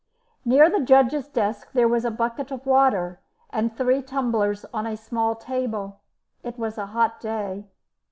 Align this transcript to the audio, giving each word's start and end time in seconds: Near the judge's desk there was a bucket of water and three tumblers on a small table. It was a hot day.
Near 0.43 0.67
the 0.67 0.79
judge's 0.79 1.27
desk 1.27 1.73
there 1.73 1.87
was 1.87 2.05
a 2.05 2.09
bucket 2.09 2.49
of 2.49 2.65
water 2.65 3.19
and 3.51 3.77
three 3.77 4.01
tumblers 4.01 4.65
on 4.73 4.87
a 4.87 4.97
small 4.97 5.35
table. 5.35 5.99
It 6.41 6.57
was 6.57 6.79
a 6.79 6.87
hot 6.87 7.19
day. 7.19 7.67